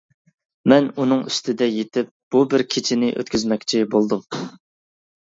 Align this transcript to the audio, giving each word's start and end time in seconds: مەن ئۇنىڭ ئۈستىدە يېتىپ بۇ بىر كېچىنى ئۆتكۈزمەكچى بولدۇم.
مەن 0.71 0.85
ئۇنىڭ 1.01 1.19
ئۈستىدە 1.31 1.67
يېتىپ 1.71 2.09
بۇ 2.37 2.41
بىر 2.53 2.63
كېچىنى 2.77 3.11
ئۆتكۈزمەكچى 3.17 3.83
بولدۇم. 3.97 4.25